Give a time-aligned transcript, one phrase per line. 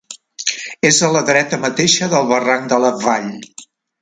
[0.89, 3.31] És a la dreta mateixa del barranc de la Vall.